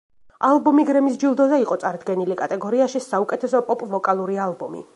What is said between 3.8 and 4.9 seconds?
ვოკალური ალბომი.